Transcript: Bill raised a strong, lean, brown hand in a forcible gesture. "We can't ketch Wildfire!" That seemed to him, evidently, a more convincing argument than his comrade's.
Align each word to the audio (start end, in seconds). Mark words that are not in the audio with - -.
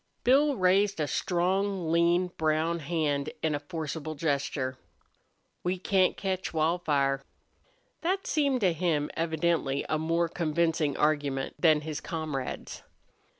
Bill 0.23 0.55
raised 0.57 0.99
a 0.99 1.05
strong, 1.05 1.91
lean, 1.91 2.29
brown 2.35 2.79
hand 2.79 3.29
in 3.43 3.53
a 3.53 3.59
forcible 3.59 4.15
gesture. 4.15 4.79
"We 5.61 5.77
can't 5.77 6.17
ketch 6.17 6.55
Wildfire!" 6.55 7.21
That 8.01 8.25
seemed 8.25 8.61
to 8.61 8.73
him, 8.73 9.11
evidently, 9.15 9.85
a 9.89 9.99
more 9.99 10.27
convincing 10.27 10.97
argument 10.97 11.53
than 11.59 11.81
his 11.81 12.01
comrade's. 12.01 12.81